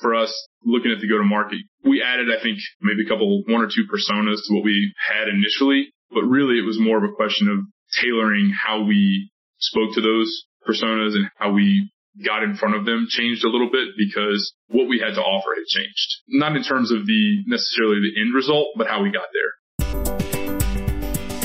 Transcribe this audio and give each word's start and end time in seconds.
for 0.00 0.14
us 0.14 0.32
looking 0.64 0.92
at 0.92 1.00
the 1.00 1.08
go 1.08 1.18
to 1.18 1.24
market, 1.24 1.60
we 1.84 2.02
added, 2.02 2.28
I 2.28 2.42
think, 2.42 2.58
maybe 2.80 3.04
a 3.06 3.08
couple, 3.08 3.42
one 3.46 3.62
or 3.62 3.68
two 3.68 3.86
personas 3.86 4.40
to 4.46 4.54
what 4.54 4.64
we 4.64 4.92
had 4.96 5.28
initially, 5.28 5.92
but 6.10 6.22
really 6.22 6.58
it 6.58 6.66
was 6.66 6.80
more 6.80 6.98
of 6.98 7.04
a 7.04 7.14
question 7.14 7.48
of 7.48 7.58
tailoring 8.02 8.52
how 8.52 8.82
we 8.82 9.30
spoke 9.58 9.94
to 9.94 10.00
those 10.00 10.44
personas 10.66 11.14
and 11.14 11.26
how 11.36 11.52
we 11.52 11.90
got 12.24 12.42
in 12.42 12.56
front 12.56 12.74
of 12.74 12.84
them 12.84 13.06
changed 13.08 13.44
a 13.44 13.48
little 13.48 13.70
bit 13.70 13.88
because 13.96 14.52
what 14.68 14.88
we 14.88 14.98
had 14.98 15.14
to 15.14 15.22
offer 15.22 15.50
had 15.54 15.66
changed. 15.66 16.16
Not 16.28 16.56
in 16.56 16.62
terms 16.62 16.90
of 16.90 17.06
the 17.06 17.44
necessarily 17.46 18.00
the 18.00 18.20
end 18.20 18.34
result, 18.34 18.68
but 18.76 18.88
how 18.88 19.02
we 19.02 19.10
got 19.10 19.28
there. 19.32 19.52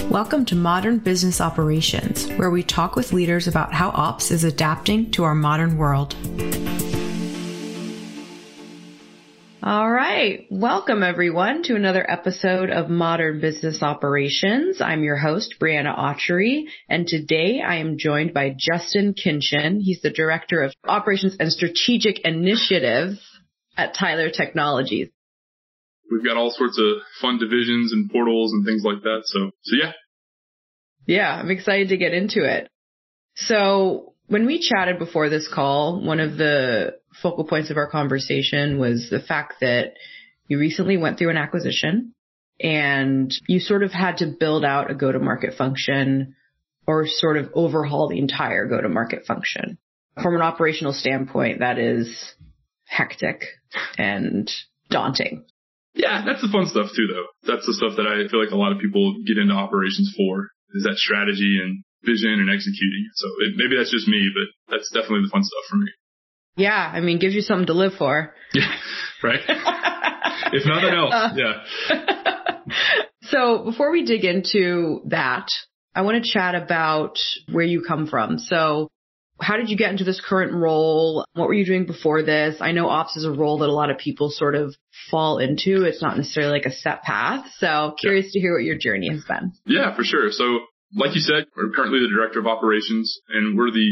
Welcome 0.10 0.46
to 0.46 0.56
Modern 0.56 1.00
Business 1.00 1.42
Operations, 1.42 2.30
where 2.34 2.50
we 2.50 2.64
talk 2.64 2.96
with 2.96 3.12
leaders 3.12 3.48
about 3.48 3.74
how 3.74 3.90
ops 3.90 4.32
is 4.32 4.44
adapting 4.44 5.12
to 5.12 5.24
our 5.24 5.36
modern 5.36 5.78
world. 5.78 6.16
All 9.68 9.90
right. 9.90 10.46
Welcome 10.52 11.02
everyone 11.02 11.64
to 11.64 11.76
another 11.76 12.06
episode 12.08 12.70
of 12.70 12.88
Modern 12.88 13.42
Business 13.42 13.82
Operations. 13.82 14.80
I'm 14.80 15.04
your 15.04 15.18
host, 15.18 15.56
Briana 15.60 15.98
Okyere, 15.98 16.66
and 16.88 17.08
today 17.08 17.64
I 17.66 17.78
am 17.78 17.98
joined 17.98 18.32
by 18.32 18.56
Justin 18.56 19.16
Kinchen. 19.16 19.80
He's 19.82 20.04
the 20.04 20.12
Director 20.12 20.62
of 20.62 20.72
Operations 20.88 21.38
and 21.40 21.52
Strategic 21.52 22.20
Initiatives 22.20 23.20
at 23.76 23.96
Tyler 23.96 24.30
Technologies. 24.30 25.10
We've 26.12 26.24
got 26.24 26.38
all 26.38 26.52
sorts 26.52 26.78
of 26.80 27.02
fun 27.20 27.40
divisions 27.40 27.92
and 27.92 28.08
portals 28.12 28.54
and 28.54 28.64
things 28.68 28.84
like 28.86 29.02
that. 29.02 29.22
So, 29.24 29.50
so 29.64 29.76
yeah. 29.82 29.94
Yeah, 31.08 31.34
I'm 31.34 31.50
excited 31.50 31.90
to 31.90 31.98
get 31.98 32.14
into 32.14 32.44
it. 32.44 32.70
So 33.34 34.14
when 34.28 34.46
we 34.46 34.60
chatted 34.60 35.00
before 35.00 35.30
this 35.30 35.48
call, 35.48 36.02
one 36.02 36.20
of 36.20 36.38
the 36.38 36.96
focal 37.22 37.46
points 37.46 37.70
of 37.70 37.78
our 37.78 37.90
conversation 37.90 38.80
was 38.80 39.10
the 39.10 39.20
fact 39.20 39.56
that 39.62 39.94
you 40.48 40.60
recently 40.60 40.98
went 40.98 41.18
through 41.18 41.30
an 41.30 41.38
acquisition 41.38 42.14
and 42.60 43.34
you 43.48 43.60
sort 43.60 43.84
of 43.84 43.92
had 43.92 44.18
to 44.18 44.28
build 44.28 44.64
out 44.64 44.90
a 44.90 44.96
go-to-market 44.96 45.56
function 45.58 46.36
or 46.88 47.06
sort 47.08 47.38
of 47.38 47.50
overhaul 47.54 48.08
the 48.10 48.20
entire 48.20 48.68
go-to-market 48.68 49.26
function. 49.26 49.78
From 50.22 50.36
an 50.36 50.42
operational 50.42 50.94
standpoint, 50.94 51.60
that 51.60 51.78
is 51.78 52.34
hectic 52.86 53.44
and 53.98 54.50
daunting. 54.90 55.46
Yeah, 55.94 56.24
that's 56.26 56.42
the 56.42 56.50
fun 56.52 56.68
stuff 56.68 56.88
too, 56.96 57.08
though. 57.08 57.54
That's 57.54 57.66
the 57.66 57.74
stuff 57.74 57.98
that 57.98 58.08
I 58.08 58.30
feel 58.30 58.44
like 58.44 58.52
a 58.52 58.58
lot 58.58 58.72
of 58.72 58.80
people 58.80 59.16
get 59.26 59.38
into 59.38 59.54
operations 59.54 60.14
for 60.16 60.50
is 60.74 60.84
that 60.84 60.98
strategy 60.98 61.60
and 61.64 61.84
vision 62.06 62.40
and 62.40 62.50
executing. 62.50 63.10
So 63.16 63.28
it, 63.42 63.54
maybe 63.58 63.78
that's 63.78 63.92
just 63.92 64.08
me, 64.08 64.30
but 64.34 64.76
that's 64.76 64.90
definitely 64.92 65.24
the 65.26 65.32
fun 65.32 65.44
stuff 65.44 65.66
for 65.70 65.78
me. 65.78 65.92
Yeah, 66.58 66.92
I 66.94 67.02
mean, 67.02 67.20
gives 67.20 67.36
you 67.36 67.42
something 67.42 67.68
to 67.68 67.74
live 67.74 67.94
for. 67.98 68.34
Yeah, 68.54 68.72
right. 69.24 69.42
if 70.54 70.66
nothing 70.66 70.94
else, 70.96 71.14
uh, 71.14 71.34
yeah. 71.36 73.04
so 73.24 73.64
before 73.66 73.92
we 73.92 74.06
dig 74.06 74.24
into 74.24 75.02
that, 75.08 75.48
I 75.94 76.04
want 76.04 76.24
to 76.24 76.32
chat 76.32 76.56
about 76.56 77.18
where 77.52 77.66
you 77.66 77.84
come 77.86 78.08
from. 78.08 78.40
So 78.40 78.90
how 79.40 79.58
did 79.58 79.70
you 79.70 79.78
get 79.78 79.92
into 79.92 80.04
this 80.04 80.22
current 80.26 80.54
role? 80.54 81.26
What 81.34 81.48
were 81.48 81.54
you 81.54 81.66
doing 81.66 81.86
before 81.86 82.24
this? 82.24 82.58
I 82.62 82.72
know 82.72 82.88
ops 82.88 83.18
is 83.18 83.26
a 83.26 83.32
role 83.32 83.60
that 83.60 83.70
a 83.70 83.74
lot 83.74 83.90
of 83.90 83.98
people 83.98 84.30
sort 84.30 84.56
of 84.56 84.76
fall 85.12 85.40
into. 85.40 85.84
It's 85.84 86.02
not 86.02 86.18
necessarily 86.18 86.54
like 86.54 86.66
a 86.66 86.72
set 86.72 87.04
path. 87.04 87.46
So 87.58 87.96
curious 88.00 88.28
yeah. 88.28 88.32
to 88.32 88.40
hear 88.40 88.54
what 88.54 88.64
your 88.64 88.78
journey 88.78 89.10
has 89.10 89.26
been. 89.26 89.54
Yeah, 89.66 89.96
for 89.96 90.04
sure. 90.04 90.32
So 90.32 90.60
like 90.96 91.16
you 91.16 91.22
said, 91.22 91.46
we're 91.56 91.76
currently 91.76 92.00
the 92.00 92.12
director 92.12 92.40
of 92.40 92.48
operations 92.48 93.20
and 93.30 93.58
we're 93.58 93.72
the, 93.72 93.90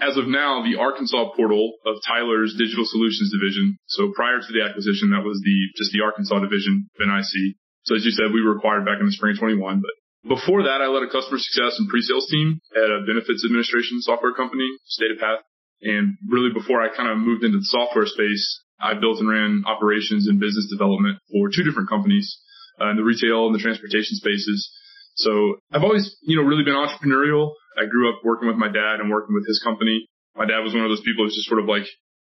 as 0.00 0.16
of 0.16 0.28
now, 0.28 0.60
the 0.60 0.76
Arkansas 0.76 1.32
portal 1.36 1.74
of 1.86 1.96
Tyler's 2.06 2.54
digital 2.58 2.84
solutions 2.84 3.32
division. 3.32 3.78
So 3.88 4.12
prior 4.12 4.38
to 4.38 4.50
the 4.52 4.62
acquisition, 4.62 5.10
that 5.16 5.24
was 5.24 5.40
the, 5.40 5.56
just 5.76 5.92
the 5.96 6.04
Arkansas 6.04 6.38
division 6.44 6.90
of 6.92 7.00
NIC. 7.00 7.56
So 7.88 7.96
as 7.96 8.04
you 8.04 8.12
said, 8.12 8.32
we 8.32 8.44
were 8.44 8.56
acquired 8.56 8.84
back 8.84 9.00
in 9.00 9.06
the 9.06 9.16
spring 9.16 9.36
of 9.36 9.40
21, 9.40 9.80
but 9.80 9.94
before 10.24 10.64
that, 10.64 10.80
I 10.80 10.88
led 10.88 11.04
a 11.04 11.12
customer 11.12 11.36
success 11.36 11.76
and 11.76 11.88
pre-sales 11.88 12.28
team 12.32 12.60
at 12.72 12.88
a 12.88 13.04
benefits 13.04 13.44
administration 13.44 14.00
software 14.00 14.32
company, 14.32 14.64
StatePath. 14.88 15.44
And 15.84 16.16
really 16.24 16.48
before 16.48 16.80
I 16.80 16.88
kind 16.88 17.12
of 17.12 17.20
moved 17.20 17.44
into 17.44 17.60
the 17.60 17.68
software 17.68 18.08
space, 18.08 18.40
I 18.80 18.96
built 18.96 19.20
and 19.20 19.28
ran 19.28 19.64
operations 19.68 20.26
and 20.28 20.40
business 20.40 20.66
development 20.72 21.20
for 21.28 21.52
two 21.52 21.62
different 21.62 21.92
companies 21.92 22.40
uh, 22.80 22.88
in 22.88 22.96
the 22.96 23.04
retail 23.04 23.46
and 23.46 23.54
the 23.54 23.60
transportation 23.60 24.16
spaces. 24.16 24.64
So 25.14 25.56
I've 25.72 25.82
always, 25.82 26.16
you 26.22 26.36
know, 26.36 26.42
really 26.42 26.64
been 26.64 26.74
entrepreneurial. 26.74 27.52
I 27.78 27.86
grew 27.86 28.10
up 28.10 28.20
working 28.24 28.48
with 28.48 28.56
my 28.56 28.68
dad 28.68 29.00
and 29.00 29.10
working 29.10 29.34
with 29.34 29.46
his 29.46 29.60
company. 29.62 30.06
My 30.36 30.46
dad 30.46 30.60
was 30.60 30.74
one 30.74 30.84
of 30.84 30.90
those 30.90 31.02
people 31.02 31.24
who's 31.24 31.34
just 31.34 31.48
sort 31.48 31.60
of 31.60 31.66
like, 31.66 31.86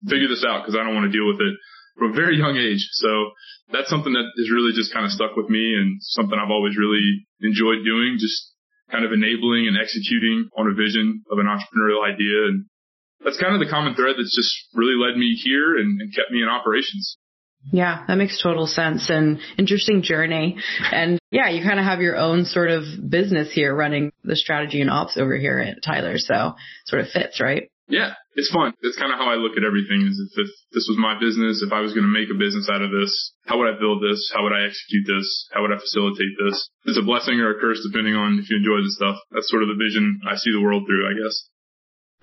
figure 0.07 0.27
this 0.27 0.45
out 0.45 0.65
because 0.65 0.73
I 0.73 0.83
don't 0.83 0.97
want 0.97 1.11
to 1.11 1.13
deal 1.13 1.27
with 1.29 1.37
it 1.37 1.53
from 1.97 2.11
a 2.11 2.15
very 2.15 2.37
young 2.37 2.57
age. 2.57 2.81
So 2.97 3.31
that's 3.71 3.89
something 3.89 4.13
that 4.13 4.25
has 4.25 4.49
really 4.49 4.73
just 4.73 4.93
kind 4.93 5.05
of 5.05 5.11
stuck 5.11 5.37
with 5.37 5.49
me 5.49 5.77
and 5.77 6.01
something 6.01 6.37
I've 6.37 6.49
always 6.49 6.77
really 6.77 7.27
enjoyed 7.41 7.85
doing, 7.85 8.17
just 8.17 8.49
kind 8.89 9.05
of 9.05 9.13
enabling 9.13 9.67
and 9.69 9.77
executing 9.77 10.49
on 10.57 10.67
a 10.67 10.73
vision 10.73 11.23
of 11.29 11.37
an 11.37 11.45
entrepreneurial 11.45 12.01
idea. 12.01 12.49
And 12.49 12.65
that's 13.23 13.39
kind 13.39 13.53
of 13.53 13.61
the 13.61 13.69
common 13.69 13.93
thread 13.93 14.17
that's 14.17 14.35
just 14.35 14.51
really 14.73 14.97
led 14.97 15.17
me 15.17 15.37
here 15.37 15.77
and, 15.77 16.01
and 16.01 16.09
kept 16.15 16.31
me 16.31 16.41
in 16.41 16.49
operations. 16.49 17.17
Yeah, 17.69 18.05
that 18.07 18.17
makes 18.17 18.41
total 18.41 18.65
sense 18.65 19.09
and 19.09 19.39
interesting 19.57 20.01
journey. 20.01 20.57
And 20.91 21.19
yeah, 21.29 21.49
you 21.49 21.63
kind 21.63 21.79
of 21.79 21.85
have 21.85 22.01
your 22.01 22.17
own 22.17 22.45
sort 22.45 22.71
of 22.71 22.83
business 23.07 23.53
here 23.53 23.75
running 23.75 24.11
the 24.23 24.35
strategy 24.35 24.81
and 24.81 24.89
ops 24.89 25.17
over 25.17 25.37
here 25.37 25.59
at 25.59 25.83
Tyler. 25.85 26.17
So 26.17 26.55
sort 26.85 27.03
of 27.03 27.09
fits, 27.09 27.39
right? 27.39 27.69
Yeah, 27.87 28.15
it's 28.35 28.49
fun. 28.49 28.73
It's 28.81 28.97
kind 28.97 29.11
of 29.11 29.19
how 29.19 29.27
I 29.27 29.35
look 29.35 29.59
at 29.59 29.67
everything 29.67 30.07
is 30.07 30.15
if, 30.15 30.47
if 30.47 30.49
this 30.71 30.87
was 30.87 30.97
my 30.97 31.19
business, 31.19 31.61
if 31.61 31.75
I 31.75 31.83
was 31.83 31.91
going 31.91 32.07
to 32.07 32.11
make 32.11 32.31
a 32.31 32.39
business 32.39 32.71
out 32.71 32.81
of 32.81 32.89
this, 32.89 33.11
how 33.45 33.59
would 33.59 33.67
I 33.67 33.77
build 33.77 34.01
this? 34.01 34.31
How 34.33 34.43
would 34.43 34.55
I 34.55 34.63
execute 34.63 35.05
this? 35.05 35.27
How 35.51 35.61
would 35.61 35.75
I 35.75 35.77
facilitate 35.77 36.33
this? 36.39 36.55
It's 36.87 36.97
a 36.97 37.03
blessing 37.03 37.43
or 37.43 37.51
a 37.51 37.59
curse 37.59 37.83
depending 37.83 38.15
on 38.15 38.39
if 38.39 38.49
you 38.49 38.57
enjoy 38.57 38.79
the 38.79 38.95
stuff. 38.95 39.19
That's 39.31 39.51
sort 39.51 39.63
of 39.63 39.69
the 39.69 39.77
vision 39.77 40.23
I 40.23 40.39
see 40.39 40.55
the 40.55 40.63
world 40.63 40.87
through, 40.87 41.03
I 41.03 41.13
guess. 41.19 41.35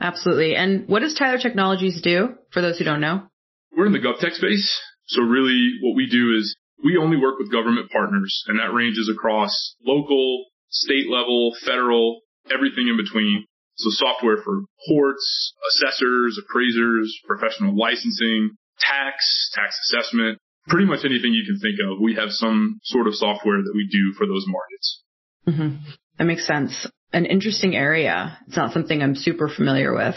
Absolutely. 0.00 0.56
And 0.56 0.88
what 0.88 1.04
does 1.04 1.14
Tyler 1.14 1.38
Technologies 1.38 2.00
do 2.00 2.34
for 2.50 2.62
those 2.62 2.78
who 2.78 2.84
don't 2.88 3.04
know? 3.04 3.28
We're 3.76 3.86
in 3.86 3.92
the 3.92 4.00
GovTech 4.00 4.40
space. 4.40 4.66
So 5.08 5.22
really 5.22 5.78
what 5.82 5.96
we 5.96 6.08
do 6.08 6.36
is 6.36 6.56
we 6.84 6.96
only 6.96 7.16
work 7.16 7.38
with 7.38 7.50
government 7.50 7.90
partners 7.90 8.44
and 8.46 8.58
that 8.58 8.72
ranges 8.72 9.10
across 9.12 9.74
local, 9.84 10.44
state 10.70 11.08
level, 11.10 11.54
federal, 11.64 12.20
everything 12.52 12.88
in 12.88 12.96
between. 12.96 13.44
So 13.76 13.90
software 13.90 14.38
for 14.42 14.62
courts, 14.88 15.54
assessors, 15.70 16.38
appraisers, 16.38 17.16
professional 17.26 17.76
licensing, 17.76 18.50
tax, 18.80 19.50
tax 19.54 19.78
assessment, 19.86 20.38
pretty 20.66 20.86
much 20.86 21.04
anything 21.04 21.32
you 21.32 21.44
can 21.46 21.58
think 21.60 21.78
of. 21.80 22.00
We 22.00 22.14
have 22.16 22.30
some 22.30 22.80
sort 22.82 23.06
of 23.06 23.14
software 23.14 23.58
that 23.58 23.72
we 23.74 23.88
do 23.90 24.14
for 24.18 24.26
those 24.26 24.44
markets. 24.46 25.02
Mm-hmm. 25.46 25.90
That 26.18 26.24
makes 26.24 26.46
sense. 26.46 26.86
An 27.12 27.24
interesting 27.24 27.74
area. 27.74 28.38
It's 28.48 28.56
not 28.56 28.72
something 28.72 29.00
I'm 29.00 29.14
super 29.14 29.48
familiar 29.48 29.94
with. 29.94 30.16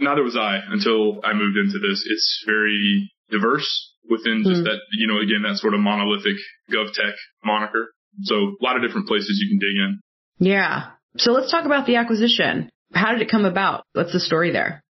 Neither 0.00 0.22
was 0.22 0.36
I 0.36 0.58
until 0.68 1.20
I 1.24 1.32
moved 1.32 1.56
into 1.56 1.78
this. 1.78 2.06
It's 2.08 2.44
very 2.46 3.10
diverse 3.30 3.94
within 4.10 4.42
just 4.44 4.62
mm. 4.62 4.64
that, 4.64 4.80
you 4.92 5.06
know, 5.06 5.20
again, 5.20 5.42
that 5.48 5.58
sort 5.58 5.74
of 5.74 5.80
monolithic 5.80 6.36
GovTech 6.70 7.14
moniker. 7.44 7.92
So 8.24 8.34
a 8.34 8.62
lot 8.64 8.76
of 8.76 8.82
different 8.82 9.06
places 9.06 9.38
you 9.40 9.48
can 9.48 9.58
dig 9.58 9.76
in. 9.76 10.00
Yeah. 10.38 10.90
So 11.16 11.32
let's 11.32 11.50
talk 11.50 11.66
about 11.66 11.86
the 11.86 11.96
acquisition. 11.96 12.70
How 12.92 13.12
did 13.12 13.22
it 13.22 13.30
come 13.30 13.44
about? 13.44 13.84
What's 13.92 14.12
the 14.12 14.20
story 14.20 14.52
there? 14.52 14.82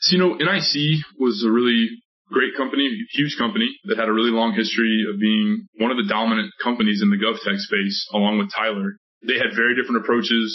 So, 0.00 0.16
you 0.16 0.18
know, 0.18 0.34
NIC 0.34 1.00
was 1.18 1.44
a 1.46 1.50
really 1.50 1.88
great 2.30 2.56
company, 2.56 2.90
huge 3.12 3.36
company 3.38 3.70
that 3.84 3.98
had 3.98 4.08
a 4.08 4.12
really 4.12 4.30
long 4.30 4.54
history 4.54 5.06
of 5.12 5.20
being 5.20 5.68
one 5.78 5.90
of 5.90 5.96
the 5.96 6.08
dominant 6.08 6.50
companies 6.62 7.00
in 7.02 7.10
the 7.10 7.20
GovTech 7.20 7.58
space 7.58 8.08
along 8.12 8.38
with 8.38 8.50
Tyler. 8.52 8.96
They 9.26 9.38
had 9.38 9.56
very 9.56 9.74
different 9.76 10.04
approaches, 10.04 10.50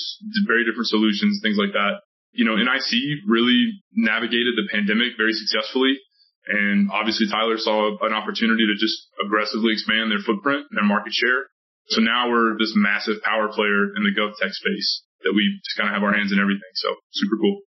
very 0.46 0.66
different 0.66 0.88
solutions, 0.88 1.40
things 1.42 1.58
like 1.58 1.74
that. 1.74 2.06
You 2.32 2.46
know, 2.46 2.56
NIC 2.56 3.26
really 3.26 3.74
navigated 3.96 4.54
the 4.54 4.70
pandemic 4.70 5.18
very 5.18 5.34
successfully 5.34 5.98
and 6.50 6.90
obviously 6.92 7.30
Tyler 7.30 7.58
saw 7.58 7.96
an 8.02 8.14
opportunity 8.14 8.66
to 8.66 8.74
just 8.74 9.08
aggressively 9.24 9.74
expand 9.74 10.10
their 10.10 10.20
footprint 10.26 10.66
and 10.70 10.78
their 10.78 10.86
market 10.86 11.14
share. 11.14 11.46
So 11.90 12.02
now 12.02 12.30
we're 12.30 12.58
this 12.58 12.74
massive 12.76 13.22
power 13.22 13.50
player 13.50 13.94
in 13.96 14.02
the 14.02 14.14
GovTech 14.18 14.52
space 14.52 15.04
that 15.22 15.34
we 15.36 15.60
just 15.64 15.78
kind 15.78 15.90
of 15.90 15.94
have 15.94 16.04
our 16.04 16.14
hands 16.14 16.32
in 16.32 16.40
everything. 16.40 16.74
So 16.74 16.90
super 17.12 17.38
cool. 17.38 17.62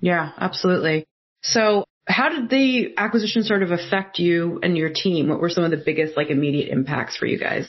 Yeah, 0.00 0.32
absolutely. 0.36 1.06
So 1.42 1.84
how 2.06 2.28
did 2.28 2.50
the 2.50 2.94
acquisition 2.96 3.44
sort 3.44 3.62
of 3.62 3.70
affect 3.70 4.18
you 4.18 4.60
and 4.62 4.76
your 4.76 4.90
team? 4.90 5.28
What 5.28 5.40
were 5.40 5.50
some 5.50 5.64
of 5.64 5.70
the 5.70 5.82
biggest 5.84 6.16
like 6.16 6.30
immediate 6.30 6.68
impacts 6.68 7.16
for 7.16 7.26
you 7.26 7.38
guys? 7.38 7.68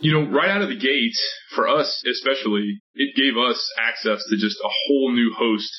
You 0.00 0.12
know, 0.12 0.30
right 0.30 0.48
out 0.48 0.62
of 0.62 0.68
the 0.68 0.78
gate, 0.78 1.16
for 1.56 1.66
us 1.66 2.04
especially, 2.08 2.80
it 2.94 3.16
gave 3.16 3.36
us 3.36 3.68
access 3.80 4.22
to 4.30 4.36
just 4.36 4.58
a 4.62 4.70
whole 4.86 5.12
new 5.12 5.34
host 5.36 5.70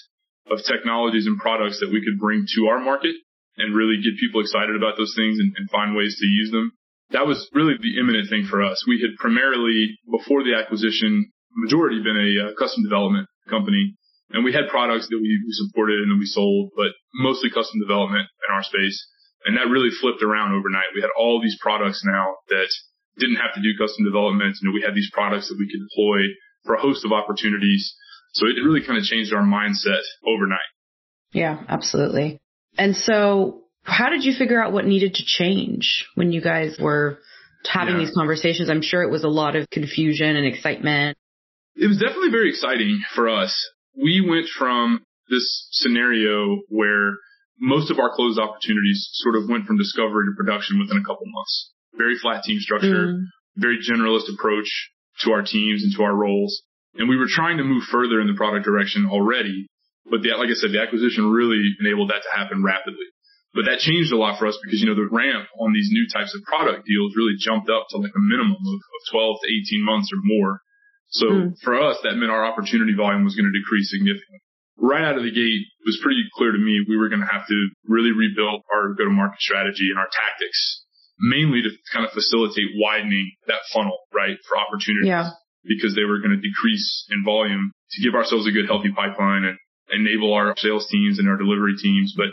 of 0.51 0.59
technologies 0.65 1.25
and 1.25 1.37
products 1.37 1.79
that 1.79 1.89
we 1.91 2.03
could 2.03 2.19
bring 2.19 2.45
to 2.55 2.67
our 2.67 2.79
market 2.79 3.15
and 3.59 3.75
really 3.75 4.01
get 4.01 4.19
people 4.19 4.41
excited 4.41 4.75
about 4.75 4.97
those 4.97 5.13
things 5.15 5.39
and, 5.39 5.51
and 5.55 5.69
find 5.69 5.95
ways 5.95 6.15
to 6.19 6.25
use 6.25 6.51
them. 6.51 6.71
That 7.11 7.27
was 7.27 7.49
really 7.53 7.75
the 7.75 7.99
imminent 7.99 8.29
thing 8.29 8.47
for 8.49 8.63
us. 8.63 8.85
We 8.87 9.01
had 9.01 9.17
primarily, 9.17 9.97
before 10.09 10.43
the 10.43 10.55
acquisition, 10.55 11.31
majority 11.55 12.01
been 12.01 12.17
a 12.17 12.31
uh, 12.39 12.51
custom 12.57 12.83
development 12.83 13.27
company. 13.49 13.95
And 14.29 14.45
we 14.45 14.53
had 14.53 14.69
products 14.69 15.09
that 15.09 15.17
we, 15.17 15.41
we 15.41 15.51
supported 15.57 16.05
and 16.05 16.13
that 16.13 16.21
we 16.21 16.29
sold, 16.29 16.69
but 16.77 16.93
mostly 17.15 17.49
custom 17.49 17.81
development 17.81 18.29
in 18.29 18.49
our 18.53 18.61
space. 18.61 18.97
And 19.45 19.57
that 19.57 19.71
really 19.71 19.89
flipped 19.89 20.21
around 20.21 20.53
overnight. 20.53 20.93
We 20.93 21.01
had 21.01 21.09
all 21.17 21.41
these 21.41 21.57
products 21.59 22.05
now 22.05 22.37
that 22.49 22.69
didn't 23.17 23.41
have 23.41 23.55
to 23.55 23.61
do 23.61 23.73
custom 23.73 24.05
development. 24.05 24.55
You 24.61 24.69
know, 24.69 24.75
we 24.75 24.85
had 24.85 24.93
these 24.93 25.09
products 25.11 25.49
that 25.49 25.57
we 25.57 25.65
could 25.65 25.81
deploy 25.81 26.29
for 26.65 26.75
a 26.75 26.81
host 26.81 27.05
of 27.05 27.11
opportunities. 27.11 27.95
So 28.33 28.45
it 28.45 28.61
really 28.61 28.85
kind 28.85 28.97
of 28.97 29.03
changed 29.03 29.33
our 29.33 29.41
mindset 29.41 30.05
overnight. 30.27 30.69
Yeah, 31.33 31.63
absolutely. 31.67 32.39
And 32.79 32.95
so 32.95 33.63
how 33.83 34.09
did 34.09 34.23
you 34.23 34.33
figure 34.33 34.63
out 34.63 34.71
what 34.71 34.85
needed 34.85 35.15
to 35.15 35.23
change 35.25 36.07
when 36.15 36.31
you 36.31 36.41
guys 36.41 36.77
were 36.79 37.19
having 37.65 37.95
yeah. 37.95 38.05
these 38.05 38.15
conversations? 38.15 38.69
I'm 38.69 38.81
sure 38.81 39.03
it 39.03 39.11
was 39.11 39.25
a 39.25 39.29
lot 39.29 39.57
of 39.57 39.69
confusion 39.69 40.37
and 40.37 40.47
excitement. 40.47 41.17
It 41.75 41.87
was 41.87 41.97
definitely 41.97 42.31
very 42.31 42.49
exciting 42.49 43.01
for 43.13 43.27
us. 43.27 43.53
We 43.95 44.25
went 44.25 44.47
from 44.47 45.01
this 45.29 45.67
scenario 45.71 46.61
where 46.69 47.17
most 47.59 47.91
of 47.91 47.99
our 47.99 48.15
closed 48.15 48.39
opportunities 48.39 49.09
sort 49.11 49.35
of 49.35 49.49
went 49.49 49.65
from 49.65 49.77
discovery 49.77 50.25
to 50.27 50.35
production 50.37 50.79
within 50.79 50.97
a 50.97 51.03
couple 51.03 51.25
months. 51.27 51.73
Very 51.95 52.17
flat 52.17 52.43
team 52.43 52.59
structure, 52.59 53.13
mm. 53.13 53.23
very 53.57 53.77
generalist 53.79 54.33
approach 54.33 54.69
to 55.25 55.31
our 55.31 55.41
teams 55.41 55.83
and 55.83 55.93
to 55.97 56.03
our 56.03 56.15
roles. 56.15 56.61
And 56.95 57.09
we 57.09 57.17
were 57.17 57.27
trying 57.27 57.57
to 57.57 57.63
move 57.63 57.83
further 57.83 58.21
in 58.21 58.27
the 58.27 58.35
product 58.35 58.65
direction 58.65 59.05
already. 59.11 59.67
But 60.09 60.25
the, 60.25 60.33
like 60.35 60.49
I 60.49 60.57
said, 60.57 60.73
the 60.73 60.81
acquisition 60.81 61.29
really 61.29 61.61
enabled 61.79 62.09
that 62.09 62.25
to 62.25 62.31
happen 62.33 62.65
rapidly. 62.65 63.05
But 63.53 63.65
that 63.65 63.81
changed 63.81 64.13
a 64.13 64.17
lot 64.17 64.37
for 64.37 64.45
us 64.45 64.57
because, 64.61 64.77
you 64.81 64.85
know, 64.85 64.93
the 64.93 65.09
ramp 65.09 65.49
on 65.57 65.73
these 65.73 65.89
new 65.89 66.05
types 66.13 66.37
of 66.37 66.45
product 66.45 66.85
deals 66.85 67.17
really 67.17 67.33
jumped 67.41 67.69
up 67.69 67.89
to 67.89 67.97
like 67.97 68.13
a 68.13 68.21
minimum 68.21 68.61
of, 68.61 68.77
of 68.77 69.01
12 69.09 69.41
to 69.41 69.47
18 69.49 69.85
months 69.85 70.09
or 70.13 70.21
more. 70.21 70.61
So 71.09 71.25
mm. 71.25 71.57
for 71.65 71.73
us, 71.73 71.97
that 72.05 72.13
meant 72.13 72.29
our 72.29 72.45
opportunity 72.45 72.93
volume 72.93 73.25
was 73.25 73.33
going 73.33 73.49
to 73.49 73.55
decrease 73.57 73.89
significantly. 73.89 74.45
Right 74.77 75.01
out 75.01 75.17
of 75.17 75.25
the 75.25 75.33
gate, 75.33 75.65
it 75.65 75.85
was 75.85 75.99
pretty 76.01 76.21
clear 76.37 76.53
to 76.53 76.61
me 76.61 76.85
we 76.87 76.95
were 76.95 77.09
going 77.09 77.25
to 77.25 77.27
have 77.27 77.49
to 77.49 77.57
really 77.89 78.13
rebuild 78.13 78.61
our 78.69 78.93
go-to-market 78.93 79.41
strategy 79.41 79.89
and 79.89 79.97
our 79.97 80.07
tactics, 80.07 80.85
mainly 81.19 81.65
to 81.65 81.73
kind 81.91 82.05
of 82.05 82.13
facilitate 82.13 82.77
widening 82.77 83.33
that 83.49 83.65
funnel, 83.73 83.97
right, 84.13 84.37
for 84.47 84.55
opportunities. 84.61 85.09
Yeah. 85.09 85.33
Because 85.65 85.97
they 85.97 86.05
were 86.05 86.21
going 86.21 86.37
to 86.37 86.39
decrease 86.39 87.09
in 87.11 87.25
volume 87.25 87.73
to 87.91 87.97
give 88.05 88.15
ourselves 88.15 88.47
a 88.47 88.53
good, 88.53 88.69
healthy 88.69 88.93
pipeline 88.95 89.43
and 89.43 89.57
enable 89.91 90.33
our 90.33 90.53
sales 90.57 90.87
teams 90.89 91.19
and 91.19 91.29
our 91.29 91.37
delivery 91.37 91.75
teams. 91.81 92.13
But 92.15 92.29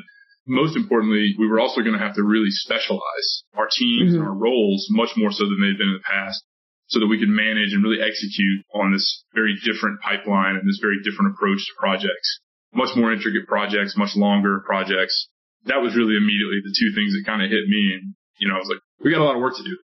most 0.47 0.77
importantly, 0.77 1.35
we 1.39 1.49
were 1.49 1.61
also 1.61 1.83
going 1.83 1.99
to 1.99 2.03
have 2.03 2.15
to 2.15 2.23
really 2.23 2.51
specialize 2.51 3.43
our 3.57 3.69
teams 3.71 4.13
mm-hmm. 4.13 4.21
and 4.21 4.29
our 4.29 4.35
roles 4.35 4.87
much 4.91 5.11
more 5.17 5.33
so 5.33 5.45
than 5.45 5.59
they've 5.61 5.79
been 5.79 5.91
in 5.91 6.01
the 6.01 6.07
past 6.07 6.45
so 6.89 7.01
that 7.01 7.07
we 7.07 7.19
could 7.19 7.29
manage 7.29 7.75
and 7.75 7.83
really 7.83 7.99
execute 8.01 8.63
on 8.75 8.93
this 8.93 9.25
very 9.35 9.55
different 9.65 10.01
pipeline 10.01 10.55
and 10.55 10.69
this 10.69 10.79
very 10.81 11.03
different 11.03 11.35
approach 11.35 11.59
to 11.59 11.73
projects. 11.79 12.41
Much 12.73 12.95
more 12.95 13.13
intricate 13.13 13.47
projects, 13.49 13.97
much 13.97 14.15
longer 14.15 14.63
projects. 14.65 15.29
That 15.65 15.83
was 15.83 15.97
really 15.97 16.17
immediately 16.17 16.63
the 16.63 16.75
two 16.79 16.95
things 16.95 17.13
that 17.15 17.27
kind 17.27 17.43
of 17.43 17.51
hit 17.51 17.67
me. 17.67 17.99
And, 17.99 18.15
you 18.39 18.49
know, 18.49 18.55
I 18.55 18.59
was 18.59 18.71
like, 18.71 18.79
we 19.03 19.11
got 19.11 19.21
a 19.21 19.25
lot 19.25 19.35
of 19.35 19.43
work 19.43 19.57
to 19.57 19.65
do. 19.65 19.77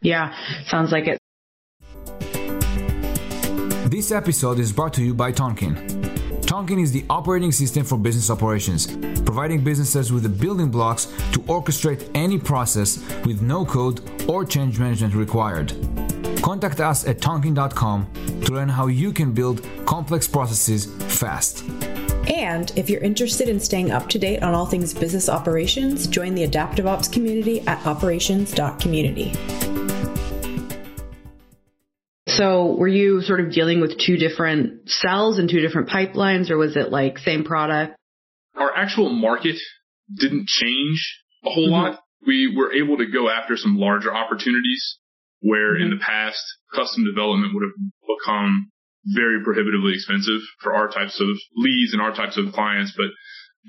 Yeah, 0.00 0.34
sounds 0.66 0.92
like 0.92 1.08
it. 1.08 1.18
This 3.90 4.12
episode 4.12 4.58
is 4.58 4.72
brought 4.72 4.94
to 4.94 5.02
you 5.02 5.14
by 5.14 5.32
Tonkean. 5.32 5.93
Tonkean 6.54 6.80
is 6.80 6.92
the 6.92 7.04
operating 7.10 7.50
system 7.50 7.82
for 7.82 7.98
business 7.98 8.30
operations, 8.30 8.86
providing 9.22 9.64
businesses 9.64 10.12
with 10.12 10.22
the 10.22 10.28
building 10.28 10.70
blocks 10.70 11.06
to 11.32 11.40
orchestrate 11.48 12.08
any 12.14 12.38
process 12.38 12.98
with 13.24 13.42
no 13.42 13.64
code 13.64 14.00
or 14.30 14.44
change 14.44 14.78
management 14.78 15.16
required. 15.16 15.72
Contact 16.42 16.78
us 16.78 17.08
at 17.08 17.18
tonkean.com 17.18 18.06
to 18.44 18.52
learn 18.52 18.68
how 18.68 18.86
you 18.86 19.12
can 19.12 19.32
build 19.32 19.66
complex 19.84 20.28
processes 20.28 20.86
fast. 21.18 21.64
And 22.32 22.70
if 22.76 22.88
you're 22.88 23.02
interested 23.02 23.48
in 23.48 23.58
staying 23.58 23.90
up 23.90 24.08
to 24.10 24.20
date 24.20 24.44
on 24.44 24.54
all 24.54 24.66
things 24.66 24.94
business 24.94 25.28
operations, 25.28 26.06
join 26.06 26.36
the 26.36 26.44
Adaptive 26.44 26.86
Ops 26.86 27.08
community 27.08 27.62
at 27.62 27.84
operations.community. 27.84 29.32
So 32.36 32.74
were 32.76 32.88
you 32.88 33.20
sort 33.22 33.40
of 33.40 33.52
dealing 33.52 33.80
with 33.80 33.98
two 33.98 34.16
different 34.16 34.88
cells 34.88 35.38
and 35.38 35.48
two 35.48 35.60
different 35.60 35.88
pipelines 35.88 36.50
or 36.50 36.56
was 36.56 36.76
it 36.76 36.90
like 36.90 37.18
same 37.18 37.44
product? 37.44 37.96
Our 38.56 38.74
actual 38.74 39.10
market 39.10 39.56
didn't 40.14 40.46
change 40.46 41.20
a 41.44 41.50
whole 41.50 41.64
mm-hmm. 41.64 41.72
lot. 41.72 42.00
We 42.26 42.54
were 42.56 42.72
able 42.72 42.98
to 42.98 43.06
go 43.06 43.28
after 43.28 43.56
some 43.56 43.76
larger 43.76 44.14
opportunities 44.14 44.98
where 45.40 45.74
mm-hmm. 45.74 45.84
in 45.84 45.90
the 45.90 46.04
past 46.04 46.42
custom 46.74 47.04
development 47.04 47.54
would 47.54 47.64
have 47.64 47.76
become 48.18 48.70
very 49.04 49.44
prohibitively 49.44 49.92
expensive 49.92 50.40
for 50.62 50.74
our 50.74 50.88
types 50.88 51.20
of 51.20 51.28
leads 51.56 51.92
and 51.92 52.00
our 52.00 52.14
types 52.14 52.38
of 52.38 52.52
clients, 52.54 52.94
but 52.96 53.08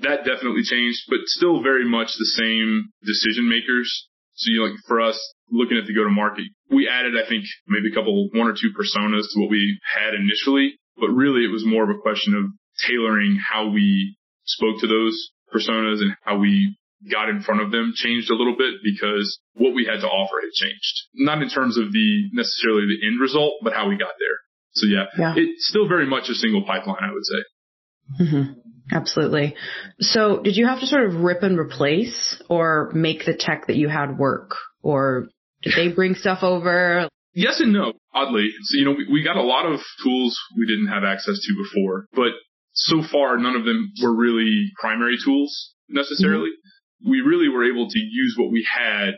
that 0.00 0.24
definitely 0.24 0.62
changed, 0.62 1.00
but 1.08 1.20
still 1.26 1.62
very 1.62 1.88
much 1.88 2.08
the 2.18 2.32
same 2.36 2.88
decision 3.04 3.48
makers. 3.48 4.08
So 4.36 4.52
you 4.52 4.60
know, 4.60 4.66
like 4.66 4.78
for 4.86 5.00
us, 5.00 5.18
looking 5.50 5.78
at 5.78 5.86
the 5.86 5.94
go 5.94 6.04
to 6.04 6.10
market, 6.10 6.44
we 6.70 6.88
added, 6.88 7.14
I 7.16 7.28
think, 7.28 7.44
maybe 7.66 7.90
a 7.90 7.94
couple, 7.94 8.28
one 8.32 8.48
or 8.48 8.52
two 8.52 8.72
personas 8.76 9.32
to 9.32 9.40
what 9.40 9.50
we 9.50 9.78
had 9.82 10.14
initially, 10.14 10.78
but 10.96 11.08
really 11.08 11.44
it 11.44 11.52
was 11.52 11.64
more 11.64 11.84
of 11.84 11.90
a 11.90 12.00
question 12.00 12.34
of 12.34 12.44
tailoring 12.86 13.38
how 13.40 13.68
we 13.68 14.16
spoke 14.44 14.80
to 14.80 14.86
those 14.86 15.30
personas 15.54 16.00
and 16.00 16.12
how 16.22 16.38
we 16.38 16.76
got 17.10 17.28
in 17.28 17.40
front 17.42 17.60
of 17.60 17.70
them 17.70 17.92
changed 17.94 18.30
a 18.30 18.34
little 18.34 18.56
bit 18.56 18.74
because 18.82 19.38
what 19.54 19.74
we 19.74 19.84
had 19.84 20.00
to 20.00 20.08
offer 20.08 20.36
had 20.40 20.52
changed. 20.52 20.94
Not 21.14 21.42
in 21.42 21.48
terms 21.48 21.78
of 21.78 21.92
the 21.92 22.28
necessarily 22.32 22.86
the 22.86 23.06
end 23.06 23.20
result, 23.20 23.54
but 23.62 23.72
how 23.72 23.88
we 23.88 23.96
got 23.96 24.14
there. 24.18 24.38
So 24.72 24.86
yeah, 24.86 25.04
yeah. 25.18 25.34
it's 25.36 25.68
still 25.68 25.88
very 25.88 26.06
much 26.06 26.28
a 26.28 26.34
single 26.34 26.62
pipeline, 26.64 27.02
I 27.02 27.12
would 27.12 27.24
say. 27.24 28.24
Mm-hmm. 28.24 28.52
Absolutely. 28.92 29.56
So 29.98 30.40
did 30.42 30.56
you 30.56 30.66
have 30.66 30.80
to 30.80 30.86
sort 30.86 31.06
of 31.06 31.20
rip 31.20 31.42
and 31.42 31.58
replace 31.58 32.40
or 32.48 32.90
make 32.94 33.24
the 33.24 33.34
tech 33.34 33.66
that 33.66 33.76
you 33.76 33.88
had 33.88 34.18
work 34.18 34.52
or 34.82 35.28
did 35.62 35.74
they 35.76 35.92
bring 35.92 36.14
stuff 36.14 36.42
over? 36.42 37.08
Yes 37.34 37.60
and 37.60 37.72
no, 37.72 37.92
oddly. 38.14 38.48
So, 38.62 38.78
you 38.78 38.84
know, 38.84 38.92
we, 38.92 39.06
we 39.12 39.24
got 39.24 39.36
a 39.36 39.42
lot 39.42 39.66
of 39.66 39.80
tools 40.02 40.38
we 40.56 40.66
didn't 40.66 40.88
have 40.88 41.04
access 41.04 41.38
to 41.38 41.64
before, 41.64 42.06
but 42.12 42.32
so 42.72 43.02
far 43.02 43.36
none 43.36 43.56
of 43.56 43.64
them 43.64 43.92
were 44.02 44.14
really 44.14 44.70
primary 44.78 45.16
tools 45.22 45.74
necessarily. 45.88 46.50
Mm-hmm. 46.50 47.10
We 47.10 47.20
really 47.20 47.48
were 47.48 47.64
able 47.64 47.88
to 47.88 47.98
use 47.98 48.36
what 48.38 48.50
we 48.50 48.66
had, 48.70 49.16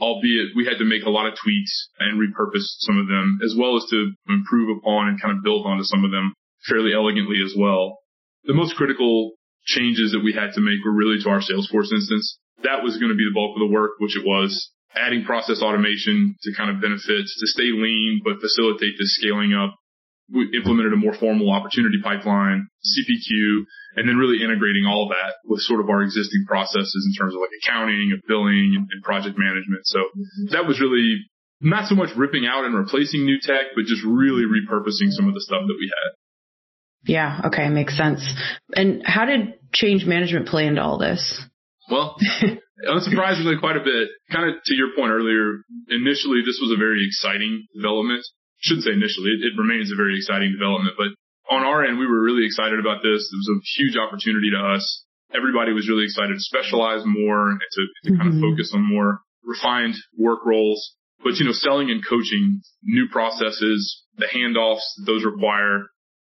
albeit 0.00 0.56
we 0.56 0.64
had 0.64 0.78
to 0.78 0.84
make 0.84 1.04
a 1.04 1.10
lot 1.10 1.26
of 1.26 1.34
tweaks 1.38 1.90
and 1.98 2.18
repurpose 2.18 2.66
some 2.80 2.98
of 2.98 3.06
them, 3.06 3.38
as 3.44 3.54
well 3.56 3.76
as 3.76 3.84
to 3.90 4.12
improve 4.28 4.76
upon 4.78 5.08
and 5.08 5.20
kind 5.20 5.36
of 5.36 5.44
build 5.44 5.66
onto 5.66 5.84
some 5.84 6.04
of 6.04 6.10
them 6.10 6.34
fairly 6.66 6.92
elegantly 6.92 7.38
as 7.44 7.54
well. 7.56 7.98
The 8.44 8.54
most 8.54 8.76
critical 8.76 9.32
changes 9.64 10.12
that 10.12 10.24
we 10.24 10.32
had 10.32 10.54
to 10.54 10.60
make 10.60 10.84
were 10.84 10.94
really 10.94 11.20
to 11.22 11.28
our 11.28 11.40
Salesforce 11.40 11.92
instance. 11.92 12.38
That 12.62 12.82
was 12.82 12.96
going 12.96 13.12
to 13.12 13.16
be 13.16 13.28
the 13.28 13.34
bulk 13.34 13.56
of 13.56 13.60
the 13.60 13.72
work, 13.72 13.92
which 13.98 14.16
it 14.16 14.24
was 14.24 14.70
adding 14.96 15.24
process 15.24 15.62
automation 15.62 16.34
to 16.42 16.52
kind 16.56 16.70
of 16.70 16.82
benefits 16.82 17.36
to 17.38 17.46
stay 17.46 17.70
lean, 17.70 18.20
but 18.24 18.40
facilitate 18.40 18.98
the 18.98 19.06
scaling 19.06 19.54
up. 19.54 19.76
We 20.32 20.50
implemented 20.54 20.92
a 20.92 20.96
more 20.96 21.14
formal 21.14 21.50
opportunity 21.50 21.98
pipeline, 22.02 22.68
CPQ, 22.86 23.66
and 23.96 24.08
then 24.08 24.16
really 24.16 24.42
integrating 24.42 24.86
all 24.86 25.10
that 25.10 25.34
with 25.44 25.60
sort 25.62 25.80
of 25.80 25.90
our 25.90 26.02
existing 26.02 26.44
processes 26.46 27.02
in 27.06 27.12
terms 27.18 27.34
of 27.34 27.40
like 27.40 27.50
accounting 27.62 28.14
and 28.14 28.22
billing 28.28 28.78
and, 28.78 28.86
and 28.90 29.02
project 29.02 29.36
management. 29.36 29.82
So 29.84 29.98
that 30.54 30.66
was 30.66 30.80
really 30.80 31.18
not 31.60 31.88
so 31.88 31.94
much 31.94 32.14
ripping 32.16 32.46
out 32.46 32.64
and 32.64 32.74
replacing 32.74 33.26
new 33.26 33.38
tech, 33.42 33.74
but 33.74 33.84
just 33.84 34.04
really 34.04 34.46
repurposing 34.46 35.10
some 35.10 35.26
of 35.26 35.34
the 35.34 35.42
stuff 35.42 35.66
that 35.66 35.76
we 35.78 35.90
had. 35.90 36.10
Yeah. 37.04 37.42
Okay. 37.46 37.68
Makes 37.68 37.96
sense. 37.96 38.22
And 38.74 39.02
how 39.04 39.24
did 39.24 39.54
change 39.72 40.04
management 40.04 40.48
play 40.48 40.66
into 40.66 40.82
all 40.82 40.98
this? 40.98 41.42
Well, 41.90 42.16
unsurprisingly, 42.88 43.58
quite 43.58 43.76
a 43.76 43.84
bit. 43.84 44.08
Kind 44.30 44.50
of 44.50 44.62
to 44.64 44.74
your 44.74 44.94
point 44.96 45.10
earlier, 45.10 45.64
initially 45.88 46.42
this 46.44 46.60
was 46.60 46.72
a 46.74 46.78
very 46.78 47.06
exciting 47.06 47.66
development. 47.74 48.20
I 48.20 48.60
shouldn't 48.60 48.84
say 48.84 48.92
initially, 48.92 49.30
it, 49.32 49.40
it 49.40 49.58
remains 49.58 49.90
a 49.90 49.96
very 49.96 50.16
exciting 50.16 50.52
development, 50.52 50.94
but 50.98 51.08
on 51.50 51.64
our 51.64 51.84
end, 51.84 51.98
we 51.98 52.06
were 52.06 52.22
really 52.22 52.46
excited 52.46 52.78
about 52.78 53.02
this. 53.02 53.26
It 53.26 53.36
was 53.36 53.50
a 53.50 53.58
huge 53.76 53.96
opportunity 53.96 54.50
to 54.54 54.60
us. 54.60 55.04
Everybody 55.34 55.72
was 55.72 55.88
really 55.88 56.04
excited 56.04 56.34
to 56.34 56.40
specialize 56.40 57.02
more 57.04 57.50
and 57.50 57.60
to, 57.60 57.82
to 58.04 58.16
kind 58.16 58.28
of 58.28 58.34
mm-hmm. 58.34 58.50
focus 58.50 58.72
on 58.74 58.82
more 58.82 59.20
refined 59.42 59.94
work 60.16 60.46
roles. 60.46 60.94
But, 61.22 61.36
you 61.36 61.44
know, 61.44 61.52
selling 61.52 61.90
and 61.90 62.02
coaching 62.06 62.62
new 62.82 63.08
processes, 63.10 64.04
the 64.16 64.26
handoffs 64.26 64.86
those 65.04 65.24
require, 65.24 65.90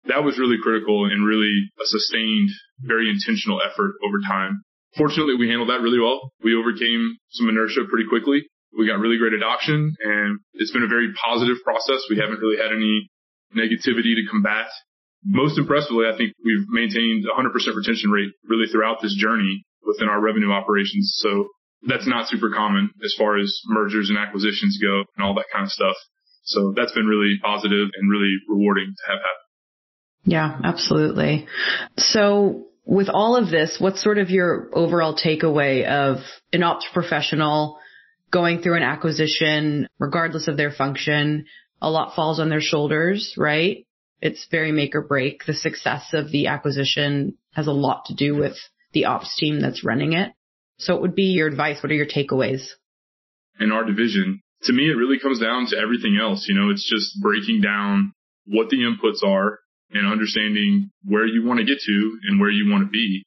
that 0.09 0.25
was 0.25 0.37
really 0.37 0.57
critical 0.61 1.05
and 1.05 1.25
really 1.25 1.53
a 1.79 1.85
sustained, 1.85 2.49
very 2.81 3.09
intentional 3.09 3.61
effort 3.61 3.93
over 4.05 4.17
time. 4.27 4.61
Fortunately, 4.97 5.37
we 5.37 5.47
handled 5.47 5.69
that 5.69 5.81
really 5.81 5.99
well. 6.01 6.33
We 6.43 6.57
overcame 6.57 7.17
some 7.29 7.47
inertia 7.47 7.85
pretty 7.89 8.09
quickly. 8.09 8.43
We 8.73 8.89
got 8.89 8.99
really 8.99 9.17
great 9.17 9.33
adoption 9.33 9.93
and 10.01 10.39
it's 10.53 10.71
been 10.71 10.83
a 10.83 10.89
very 10.89 11.13
positive 11.13 11.57
process. 11.63 12.05
We 12.09 12.17
haven't 12.17 12.41
really 12.41 12.57
had 12.57 12.73
any 12.73 13.09
negativity 13.53 14.17
to 14.17 14.25
combat. 14.29 14.69
Most 15.25 15.57
impressively, 15.57 16.05
I 16.05 16.17
think 16.17 16.33
we've 16.43 16.65
maintained 16.69 17.25
100% 17.25 17.53
retention 17.53 18.09
rate 18.09 18.31
really 18.45 18.67
throughout 18.71 19.01
this 19.01 19.15
journey 19.17 19.65
within 19.85 20.07
our 20.07 20.21
revenue 20.21 20.51
operations. 20.51 21.17
So 21.21 21.49
that's 21.83 22.07
not 22.07 22.27
super 22.27 22.49
common 22.49 22.89
as 23.03 23.13
far 23.17 23.37
as 23.37 23.49
mergers 23.67 24.09
and 24.09 24.17
acquisitions 24.17 24.77
go 24.81 25.03
and 25.17 25.25
all 25.25 25.33
that 25.35 25.49
kind 25.53 25.65
of 25.65 25.71
stuff. 25.71 25.95
So 26.43 26.73
that's 26.75 26.93
been 26.93 27.05
really 27.05 27.37
positive 27.41 27.89
and 27.93 28.09
really 28.09 28.33
rewarding 28.47 28.93
to 28.95 29.11
have 29.11 29.19
happen. 29.19 29.48
Yeah, 30.23 30.59
absolutely. 30.63 31.47
So 31.97 32.67
with 32.85 33.09
all 33.09 33.35
of 33.35 33.49
this, 33.49 33.77
what's 33.79 34.01
sort 34.01 34.17
of 34.17 34.29
your 34.29 34.69
overall 34.73 35.15
takeaway 35.15 35.85
of 35.85 36.17
an 36.51 36.63
ops 36.63 36.87
professional 36.93 37.79
going 38.31 38.61
through 38.61 38.77
an 38.77 38.83
acquisition, 38.83 39.87
regardless 39.99 40.47
of 40.47 40.57
their 40.57 40.71
function? 40.71 41.45
A 41.81 41.89
lot 41.89 42.15
falls 42.15 42.39
on 42.39 42.49
their 42.49 42.61
shoulders, 42.61 43.33
right? 43.37 43.85
It's 44.21 44.47
very 44.51 44.71
make 44.71 44.95
or 44.95 45.01
break. 45.01 45.45
The 45.45 45.53
success 45.53 46.09
of 46.13 46.31
the 46.31 46.47
acquisition 46.47 47.37
has 47.53 47.67
a 47.67 47.71
lot 47.71 48.05
to 48.05 48.15
do 48.15 48.35
with 48.35 48.57
the 48.91 49.05
ops 49.05 49.35
team 49.37 49.61
that's 49.61 49.85
running 49.85 50.13
it. 50.13 50.33
So 50.77 50.93
what 50.93 51.03
would 51.03 51.15
be 51.15 51.33
your 51.33 51.47
advice? 51.47 51.81
What 51.81 51.91
are 51.91 51.95
your 51.95 52.05
takeaways? 52.05 52.67
In 53.59 53.71
our 53.71 53.85
division, 53.85 54.41
to 54.63 54.73
me, 54.73 54.89
it 54.89 54.95
really 54.95 55.19
comes 55.19 55.39
down 55.39 55.67
to 55.67 55.77
everything 55.77 56.17
else. 56.21 56.47
You 56.49 56.55
know, 56.55 56.69
it's 56.69 56.89
just 56.89 57.21
breaking 57.21 57.61
down 57.61 58.13
what 58.45 58.69
the 58.69 58.77
inputs 58.77 59.23
are 59.23 59.59
and 59.91 60.07
understanding 60.07 60.91
where 61.03 61.25
you 61.25 61.45
want 61.45 61.59
to 61.59 61.65
get 61.65 61.79
to 61.85 62.19
and 62.27 62.39
where 62.39 62.49
you 62.51 62.69
want 62.69 62.85
to 62.85 62.89
be. 62.89 63.23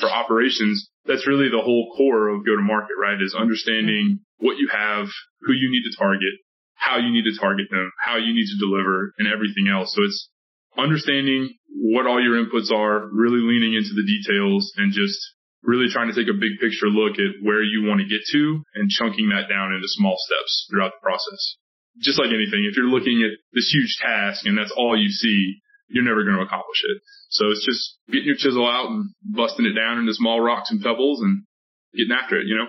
For 0.00 0.10
operations, 0.10 0.88
that's 1.06 1.26
really 1.26 1.48
the 1.48 1.62
whole 1.62 1.94
core 1.96 2.28
of 2.28 2.44
go 2.44 2.56
to 2.56 2.62
market, 2.62 2.96
right? 3.00 3.20
Is 3.20 3.34
understanding 3.34 4.20
what 4.38 4.58
you 4.58 4.68
have, 4.68 5.06
who 5.40 5.52
you 5.52 5.70
need 5.70 5.84
to 5.88 5.96
target, 5.96 6.36
how 6.74 6.98
you 6.98 7.10
need 7.10 7.24
to 7.24 7.38
target 7.40 7.68
them, 7.70 7.90
how 8.04 8.16
you 8.16 8.34
need 8.34 8.46
to 8.46 8.58
deliver 8.60 9.12
and 9.18 9.26
everything 9.26 9.68
else. 9.72 9.94
So 9.94 10.04
it's 10.04 10.28
understanding 10.76 11.56
what 11.72 12.06
all 12.06 12.22
your 12.22 12.36
inputs 12.36 12.70
are, 12.70 13.08
really 13.12 13.40
leaning 13.40 13.74
into 13.74 13.94
the 13.96 14.04
details 14.04 14.72
and 14.76 14.92
just 14.92 15.16
really 15.62 15.88
trying 15.90 16.08
to 16.08 16.14
take 16.14 16.30
a 16.30 16.36
big 16.36 16.60
picture 16.60 16.86
look 16.86 17.18
at 17.18 17.42
where 17.42 17.62
you 17.62 17.82
want 17.84 18.00
to 18.00 18.06
get 18.06 18.22
to 18.32 18.62
and 18.76 18.88
chunking 18.88 19.30
that 19.30 19.48
down 19.48 19.72
into 19.72 19.88
small 19.88 20.16
steps 20.16 20.68
throughout 20.70 20.92
the 20.94 21.02
process. 21.02 21.56
Just 21.98 22.20
like 22.20 22.28
anything, 22.28 22.68
if 22.68 22.76
you're 22.76 22.92
looking 22.92 23.24
at 23.24 23.34
this 23.52 23.72
huge 23.72 23.96
task 23.98 24.44
and 24.46 24.56
that's 24.56 24.72
all 24.76 24.94
you 24.96 25.08
see, 25.08 25.58
you're 25.88 26.04
never 26.04 26.24
going 26.24 26.36
to 26.36 26.42
accomplish 26.42 26.82
it. 26.84 27.02
So 27.30 27.50
it's 27.50 27.64
just 27.64 27.96
getting 28.10 28.26
your 28.26 28.36
chisel 28.36 28.66
out 28.66 28.90
and 28.90 29.10
busting 29.22 29.66
it 29.66 29.74
down 29.74 29.98
into 29.98 30.14
small 30.14 30.40
rocks 30.40 30.70
and 30.70 30.82
pebbles 30.82 31.20
and 31.20 31.42
getting 31.94 32.12
after 32.12 32.38
it, 32.38 32.46
you 32.46 32.56
know? 32.56 32.66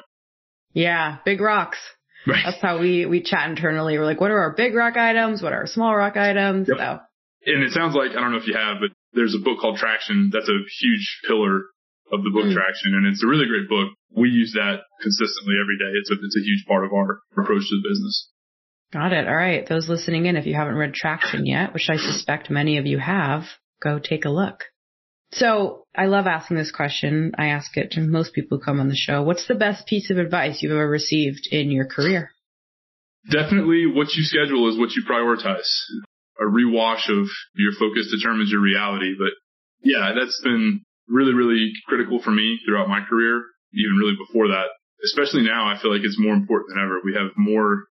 Yeah, 0.74 1.18
big 1.26 1.42
rocks. 1.42 1.78
Right. 2.26 2.44
That's 2.44 2.62
how 2.62 2.80
we, 2.80 3.06
we 3.06 3.24
chat 3.24 3.50
internally. 3.50 3.98
We're 3.98 4.06
like, 4.06 4.20
what 4.20 4.32
are 4.32 4.42
our 4.42 4.54
big 4.54 4.76
rock 4.76 4.98
items? 4.98 5.42
What 5.42 5.54
are 5.54 5.62
our 5.64 5.68
small 5.68 5.96
rock 5.96 6.18
items? 6.18 6.68
Yep. 6.68 6.78
So 6.78 7.00
And 7.46 7.64
it 7.64 7.72
sounds 7.72 7.96
like, 7.96 8.12
I 8.12 8.20
don't 8.20 8.32
know 8.32 8.42
if 8.44 8.48
you 8.48 8.56
have, 8.58 8.78
but 8.82 8.92
there's 9.14 9.34
a 9.34 9.40
book 9.44 9.60
called 9.60 9.78
Traction. 9.78 10.30
That's 10.34 10.50
a 10.50 10.60
huge 10.82 11.22
pillar 11.26 11.72
of 12.12 12.24
the 12.24 12.32
book 12.32 12.52
Mm. 12.52 12.54
Traction. 12.54 12.94
And 13.00 13.08
it's 13.08 13.24
a 13.24 13.28
really 13.28 13.48
great 13.48 13.70
book. 13.70 13.96
We 14.12 14.30
use 14.30 14.54
that 14.54 14.84
consistently 15.02 15.56
every 15.56 15.78
day. 15.80 15.92
It's 16.00 16.12
a, 16.12 16.16
it's 16.20 16.38
a 16.38 16.44
huge 16.44 16.66
part 16.68 16.84
of 16.86 16.92
our 16.92 17.20
approach 17.40 17.64
to 17.64 17.76
the 17.80 17.88
business. 17.88 18.30
Got 18.92 19.14
it. 19.14 19.28
All 19.28 19.36
right. 19.36 19.68
Those 19.68 19.90
listening 19.90 20.26
in, 20.26 20.36
if 20.36 20.46
you 20.46 20.56
haven't 20.56 20.76
read 20.76 20.94
Traction 20.94 21.46
yet, 21.46 21.74
which 21.74 21.90
I 21.90 21.98
suspect 21.98 22.50
many 22.50 22.78
of 22.78 22.86
you 22.86 23.00
have, 23.00 23.44
go 23.82 24.00
take 24.00 24.26
a 24.26 24.30
look. 24.30 24.64
So 25.32 25.86
I 25.96 26.06
love 26.06 26.26
asking 26.26 26.58
this 26.58 26.72
question. 26.72 27.34
I 27.38 27.48
ask 27.48 27.76
it 27.76 27.92
to 27.92 28.02
most 28.02 28.34
people 28.34 28.58
who 28.58 28.64
come 28.64 28.80
on 28.80 28.88
the 28.88 28.96
show. 28.96 29.24
What's 29.24 29.48
the 29.48 29.56
best 29.56 29.86
piece 29.88 30.10
of 30.10 30.18
advice 30.18 30.60
you've 30.62 30.72
ever 30.72 30.90
received 30.90 31.48
in 31.52 31.70
your 31.70 31.86
career? 31.86 32.32
Definitely 33.30 33.88
what 33.88 34.14
you 34.14 34.24
schedule 34.24 34.70
is 34.70 34.80
what 34.80 34.92
you 34.92 35.04
prioritize. 35.04 35.68
A 36.40 36.46
rewash 36.46 37.10
of 37.10 37.28
your 37.56 37.74
focus 37.78 38.14
determines 38.16 38.52
your 38.52 38.62
reality. 38.62 39.16
But 39.18 39.34
yeah, 39.84 40.14
that's 40.18 40.40
been 40.44 40.82
really, 41.10 41.34
really 41.34 41.74
critical 41.88 42.22
for 42.22 42.32
me 42.32 42.60
throughout 42.66 42.88
my 42.88 43.02
career, 43.02 43.44
even 43.74 43.98
really 43.98 44.16
before 44.16 44.48
that. 44.48 44.68
Especially 45.04 45.44
now, 45.44 45.68
I 45.68 45.78
feel 45.80 45.92
like 45.92 46.06
it's 46.06 46.20
more 46.20 46.34
important 46.34 46.70
than 46.74 46.84
ever. 46.84 47.02
We 47.04 47.16
have 47.16 47.32
more 47.36 47.86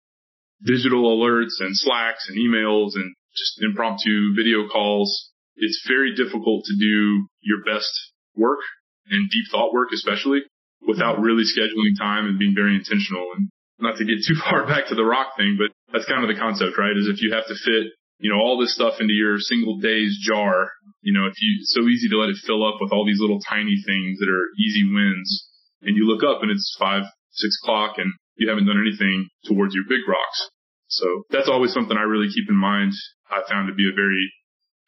digital 0.63 1.17
alerts 1.17 1.61
and 1.61 1.77
slacks 1.77 2.29
and 2.29 2.39
emails 2.39 2.95
and 2.95 3.15
just 3.37 3.63
impromptu 3.63 4.35
video 4.35 4.69
calls. 4.69 5.31
It's 5.57 5.85
very 5.89 6.15
difficult 6.15 6.65
to 6.65 6.75
do 6.79 7.29
your 7.41 7.65
best 7.65 7.91
work 8.35 8.61
and 9.09 9.31
deep 9.31 9.47
thought 9.51 9.73
work, 9.73 9.89
especially 9.93 10.41
without 10.87 11.21
really 11.21 11.45
scheduling 11.45 11.97
time 11.99 12.27
and 12.27 12.39
being 12.39 12.55
very 12.55 12.77
intentional. 12.77 13.27
And 13.37 13.49
not 13.79 13.97
to 13.97 14.05
get 14.05 14.25
too 14.27 14.37
far 14.45 14.67
back 14.67 14.89
to 14.89 14.95
the 14.95 15.05
rock 15.05 15.37
thing, 15.37 15.57
but 15.59 15.73
that's 15.93 16.09
kind 16.09 16.23
of 16.23 16.29
the 16.29 16.41
concept, 16.41 16.79
right? 16.79 16.97
Is 16.97 17.09
if 17.09 17.23
you 17.23 17.33
have 17.33 17.47
to 17.47 17.55
fit, 17.55 17.93
you 18.19 18.33
know, 18.33 18.41
all 18.41 18.59
this 18.59 18.75
stuff 18.75 19.01
into 19.01 19.13
your 19.13 19.39
single 19.39 19.79
day's 19.79 20.17
jar, 20.21 20.73
you 21.03 21.13
know, 21.13 21.27
if 21.27 21.35
you, 21.41 21.61
it's 21.61 21.75
so 21.75 21.87
easy 21.87 22.09
to 22.09 22.17
let 22.17 22.31
it 22.31 22.41
fill 22.47 22.67
up 22.67 22.81
with 22.81 22.93
all 22.93 23.05
these 23.05 23.21
little 23.21 23.41
tiny 23.41 23.77
things 23.85 24.19
that 24.19 24.29
are 24.29 24.49
easy 24.59 24.85
wins 24.89 25.49
and 25.83 25.97
you 25.97 26.07
look 26.07 26.25
up 26.25 26.43
and 26.43 26.51
it's 26.51 26.77
five, 26.79 27.05
six 27.31 27.59
o'clock 27.63 27.97
and 27.99 28.13
you 28.37 28.49
haven't 28.49 28.67
done 28.67 28.81
anything 28.81 29.29
towards 29.45 29.75
your 29.75 29.85
big 29.89 30.07
rocks. 30.09 30.51
So 30.89 31.25
that's 31.31 31.49
always 31.49 31.73
something 31.73 31.97
I 31.97 32.03
really 32.03 32.29
keep 32.29 32.49
in 32.49 32.57
mind. 32.57 32.93
I 33.31 33.43
found 33.49 33.69
to 33.69 33.75
be 33.75 33.89
a 33.91 33.95
very 33.95 34.33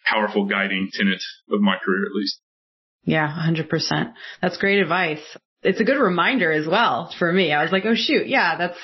powerful 0.04 0.46
guiding 0.46 0.90
tenet 0.92 1.22
of 1.50 1.60
my 1.60 1.76
career, 1.84 2.04
at 2.06 2.14
least. 2.14 2.40
Yeah, 3.04 3.28
100%. 3.28 4.12
That's 4.42 4.56
great 4.58 4.80
advice. 4.80 5.20
It's 5.62 5.80
a 5.80 5.84
good 5.84 5.98
reminder 6.00 6.52
as 6.52 6.66
well 6.66 7.12
for 7.18 7.32
me. 7.32 7.52
I 7.52 7.62
was 7.62 7.72
like, 7.72 7.84
oh 7.84 7.94
shoot, 7.96 8.28
yeah, 8.28 8.56
that's 8.56 8.78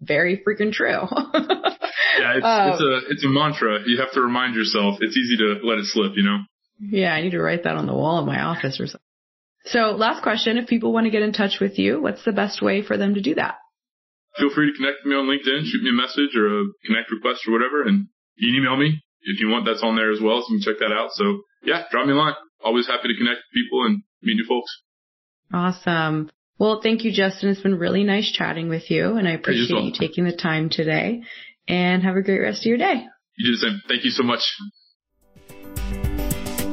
very 0.00 0.42
freaking 0.46 0.72
true. 0.72 1.00
Yeah, 2.18 2.34
it's, 2.36 2.44
Um, 2.44 2.70
it's 2.70 2.80
a 2.80 3.12
it's 3.12 3.24
a 3.24 3.28
mantra. 3.28 3.78
You 3.86 3.98
have 4.00 4.12
to 4.12 4.20
remind 4.20 4.54
yourself. 4.54 4.98
It's 5.00 5.16
easy 5.16 5.36
to 5.36 5.60
let 5.62 5.78
it 5.78 5.84
slip, 5.86 6.12
you 6.16 6.24
know. 6.24 6.38
Yeah, 6.80 7.12
I 7.14 7.22
need 7.22 7.30
to 7.30 7.40
write 7.40 7.64
that 7.64 7.76
on 7.76 7.86
the 7.86 7.94
wall 7.94 8.18
in 8.20 8.26
my 8.26 8.40
office 8.42 8.80
or 8.80 8.86
something. 8.86 9.00
So 9.66 9.90
last 9.96 10.22
question, 10.22 10.58
if 10.58 10.68
people 10.68 10.92
want 10.92 11.04
to 11.06 11.10
get 11.10 11.22
in 11.22 11.32
touch 11.32 11.58
with 11.60 11.78
you, 11.78 12.00
what's 12.00 12.24
the 12.24 12.32
best 12.32 12.62
way 12.62 12.82
for 12.82 12.96
them 12.96 13.14
to 13.14 13.20
do 13.20 13.34
that? 13.36 13.56
Feel 14.38 14.50
free 14.54 14.70
to 14.70 14.76
connect 14.76 15.04
with 15.04 15.10
me 15.10 15.16
on 15.18 15.26
LinkedIn, 15.26 15.66
shoot 15.66 15.82
me 15.82 15.90
a 15.90 15.98
message 15.98 16.36
or 16.36 16.46
a 16.46 16.64
connect 16.86 17.10
request 17.10 17.46
or 17.46 17.52
whatever, 17.52 17.82
and 17.82 18.06
you 18.36 18.52
can 18.52 18.60
email 18.62 18.76
me 18.76 19.02
if 19.22 19.40
you 19.40 19.48
want. 19.48 19.66
That's 19.66 19.82
on 19.82 19.96
there 19.96 20.12
as 20.12 20.20
well, 20.20 20.40
so 20.40 20.52
you 20.52 20.60
can 20.60 20.72
check 20.72 20.80
that 20.80 20.94
out. 20.94 21.10
So 21.12 21.42
yeah, 21.64 21.84
drop 21.90 22.06
me 22.06 22.12
a 22.12 22.16
line. 22.16 22.34
Always 22.62 22.86
happy 22.86 23.08
to 23.08 23.16
connect 23.18 23.42
with 23.42 23.54
people 23.54 23.84
and 23.86 24.02
meet 24.22 24.36
new 24.36 24.46
folks. 24.46 24.70
Awesome. 25.52 26.30
Well, 26.58 26.80
thank 26.82 27.04
you, 27.04 27.12
Justin. 27.12 27.50
It's 27.50 27.62
been 27.62 27.78
really 27.78 28.02
nice 28.02 28.30
chatting 28.30 28.68
with 28.68 28.90
you 28.90 29.16
and 29.16 29.28
I 29.28 29.32
appreciate 29.32 29.70
you 29.70 29.92
taking 29.92 30.24
the 30.24 30.36
time 30.36 30.70
today 30.70 31.22
and 31.68 32.02
have 32.02 32.16
a 32.16 32.22
great 32.22 32.40
rest 32.40 32.62
of 32.62 32.66
your 32.66 32.78
day. 32.78 33.06
You 33.36 33.46
do 33.46 33.52
the 33.52 33.58
same. 33.58 33.82
Thank 33.88 34.04
you 34.04 34.10
so 34.10 34.24
much. 34.24 34.42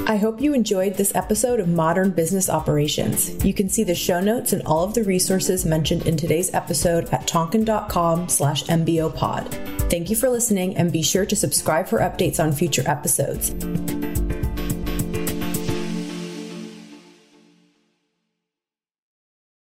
I 0.07 0.17
hope 0.17 0.39
you 0.39 0.53
enjoyed 0.53 0.93
this 0.93 1.15
episode 1.15 1.59
of 1.59 1.67
Modern 1.67 2.11
Business 2.11 2.47
Operations. 2.47 3.43
You 3.43 3.55
can 3.55 3.69
see 3.69 3.83
the 3.83 3.95
show 3.95 4.19
notes 4.19 4.53
and 4.53 4.61
all 4.67 4.83
of 4.83 4.93
the 4.93 5.03
resources 5.03 5.65
mentioned 5.65 6.05
in 6.05 6.15
today's 6.15 6.53
episode 6.53 7.09
at 7.09 7.25
tonkean.com 7.25 8.29
slash 8.29 8.65
mbopod. 8.65 9.51
Thank 9.89 10.11
you 10.11 10.15
for 10.15 10.29
listening 10.29 10.77
and 10.77 10.91
be 10.91 11.01
sure 11.01 11.25
to 11.25 11.35
subscribe 11.35 11.87
for 11.87 11.99
updates 11.99 12.43
on 12.43 12.51
future 12.51 12.83
episodes. 12.85 13.55